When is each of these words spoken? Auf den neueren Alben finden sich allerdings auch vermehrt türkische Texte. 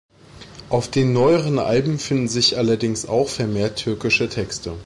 Auf 0.71 0.89
den 0.89 1.13
neueren 1.13 1.59
Alben 1.59 1.99
finden 1.99 2.27
sich 2.27 2.57
allerdings 2.57 3.05
auch 3.05 3.29
vermehrt 3.29 3.75
türkische 3.83 4.29
Texte. 4.29 4.73